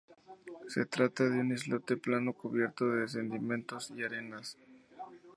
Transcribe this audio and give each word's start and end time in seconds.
Se 0.67 0.87
trata 0.87 1.25
de 1.29 1.37
un 1.41 1.51
islote 1.51 1.95
plano 1.95 2.33
cubierto 2.33 2.89
de 2.89 3.07
sedimentos 3.07 3.93
y 3.95 4.03
arenas. 4.03 4.57